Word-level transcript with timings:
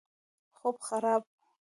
خوب 0.57 0.75
خراب 0.87 1.23
وو. 1.27 1.33